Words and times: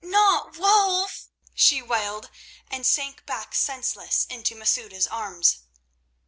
Not 0.03 0.57
Wulf!" 0.57 1.27
she 1.53 1.79
wailed, 1.83 2.31
and 2.71 2.87
sank 2.87 3.23
back 3.27 3.53
senseless 3.53 4.25
into 4.31 4.55
Masouda's 4.55 5.05
arms. 5.05 5.59